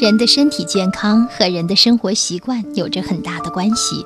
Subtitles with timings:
[0.00, 4.02] 人的身体健康和人的生活习惯有着很大的关系。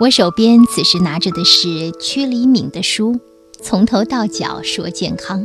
[0.00, 3.12] 我手边此时拿着的是屈黎敏的书，
[3.62, 5.44] 《从头到脚说健康》。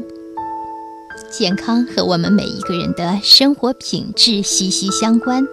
[1.30, 5.46] 健康和我们每一个人的生活品质息息相关，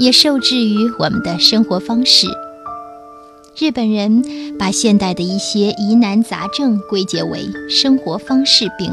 [0.00, 2.26] 也受制于我们的生活方式。
[3.56, 4.24] 日本人
[4.58, 8.92] 把现代的一些疑难杂症归结为生活方式病。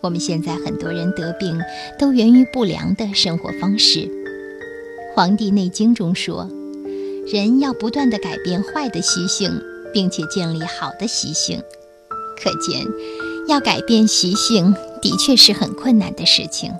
[0.00, 1.60] 我们现在很多人得病，
[1.98, 4.00] 都源于不良的生活方式。
[5.14, 6.48] 《黄帝内经》中说，
[7.32, 9.60] 人要不断地改变坏的习性，
[9.92, 11.60] 并且建立好的习性。
[12.40, 12.86] 可见，
[13.48, 16.72] 要改变习性的确是很困难的事情。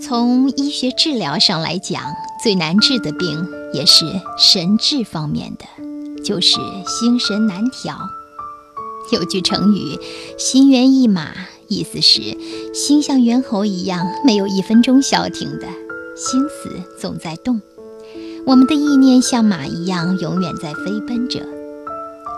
[0.00, 2.00] 从医学治疗上来讲，
[2.40, 4.04] 最难治的病也是
[4.38, 7.98] 神志方面的，就是心神难调。
[9.10, 9.98] 有句成语
[10.38, 11.32] “心猿意马”，
[11.68, 12.20] 意思是
[12.72, 15.66] 心像猿猴一样，没有一分钟消停的，
[16.16, 17.60] 心思总在动。
[18.46, 21.40] 我们的意念像马一样，永远在飞奔着。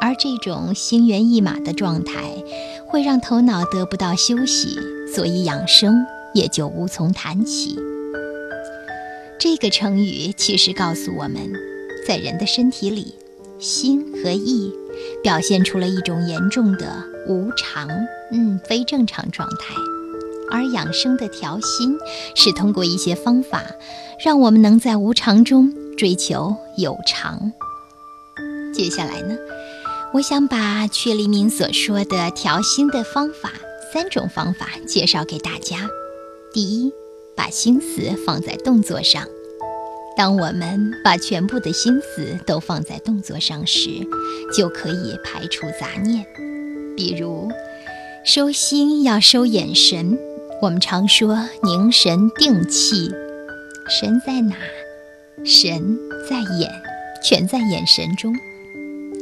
[0.00, 2.42] 而这种心猿意马的状态，
[2.86, 4.78] 会让头脑得不到休息，
[5.14, 7.76] 所以养生也就无从谈起。
[9.38, 11.52] 这个成语其实告诉我们，
[12.06, 13.14] 在人的身体里，
[13.58, 14.72] 心和意
[15.22, 17.88] 表现出了一种严重的无常，
[18.32, 19.74] 嗯，非正常状态。
[20.50, 21.98] 而养生的调心，
[22.34, 23.62] 是通过一些方法，
[24.24, 27.52] 让我们能在无常中追求有常。
[28.72, 29.36] 接下来呢？
[30.14, 33.52] 我想把阙黎明所说的调心的方法
[33.92, 35.86] 三种方法介绍给大家。
[36.50, 36.90] 第一，
[37.36, 39.26] 把心思放在动作上。
[40.18, 43.88] 当我们把全部的心思都放在动作上时，
[44.52, 46.26] 就可以排除杂念。
[46.96, 47.48] 比如，
[48.24, 50.18] 收心要收眼神。
[50.60, 53.12] 我们常说凝神定气，
[53.88, 54.56] 神在哪？
[55.44, 55.96] 神
[56.28, 56.68] 在眼，
[57.22, 58.34] 全在眼神中。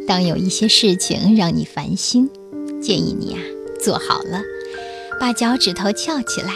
[0.08, 2.30] 当有一些事情让你烦心，
[2.80, 3.40] 建议你啊，
[3.84, 4.40] 坐好了，
[5.20, 6.54] 把脚趾头翘起来，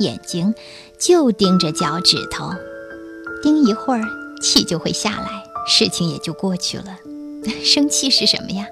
[0.00, 0.52] 眼睛
[0.98, 2.50] 就盯着脚趾头，
[3.46, 4.02] 盯一会儿，
[4.42, 6.98] 气就会下来，事情也就过去了。
[7.62, 8.66] 生气是什么呀？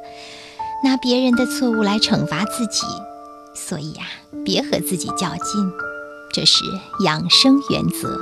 [0.82, 2.80] 拿别人的错误来惩罚自己，
[3.54, 4.02] 所以呀，
[4.44, 5.72] 别和自己较劲，
[6.32, 6.64] 这是
[7.04, 8.18] 养生原则。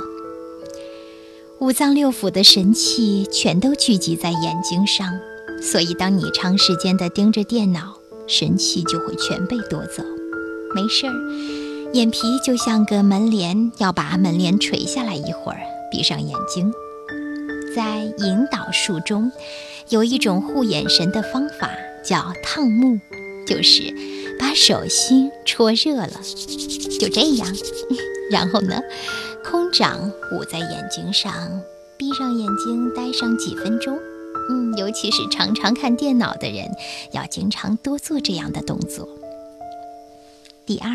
[1.59, 5.11] 五脏六腑的神气全都聚集在眼睛上。
[5.59, 7.95] 所以，当你长时间的盯着电脑，
[8.27, 10.03] 神气就会全被夺走。
[10.75, 11.13] 没事儿，
[11.93, 15.61] 眼皮就像个门帘，要把门帘垂下来一会儿，
[15.93, 16.73] 闭上眼睛。
[17.75, 19.31] 在引导术中，
[19.89, 21.69] 有一种护眼神的方法，
[22.03, 22.99] 叫烫目，
[23.45, 23.93] 就是
[24.39, 26.19] 把手心戳热了，
[26.99, 27.47] 就这样。
[28.31, 28.81] 然后呢，
[29.45, 31.61] 空掌捂在眼睛上，
[31.95, 33.99] 闭上眼睛，待上几分钟。
[34.49, 36.71] 嗯，尤其是常常看电脑的人，
[37.11, 39.07] 要经常多做这样的动作。
[40.65, 40.89] 第二，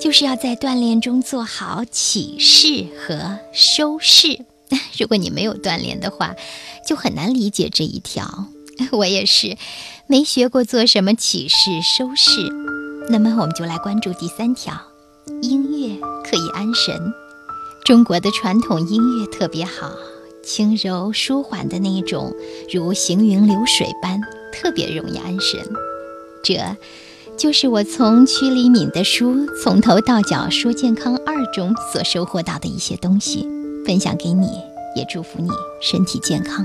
[0.00, 4.44] 就是要在锻炼中做好起势和收势。
[4.98, 6.34] 如果你没有锻炼的话，
[6.86, 8.46] 就很难理解这一条。
[8.92, 9.56] 我也是，
[10.06, 12.48] 没学过做什么起势收势。
[13.10, 14.80] 那么，我们就来关注第三条：
[15.42, 17.12] 音乐可以安神。
[17.84, 19.92] 中国的传统音乐特别好。
[20.42, 22.34] 轻柔舒缓的那种，
[22.72, 24.18] 如行云流水般，
[24.50, 25.60] 特别容易安神。
[26.42, 26.56] 这，
[27.40, 29.34] 就是我从曲黎敏的书
[29.64, 33.48] 《从头到脚说健康二》中所收获到的一些东西，
[33.86, 34.46] 分享给你，
[34.94, 35.48] 也祝福你
[35.80, 36.62] 身体健康。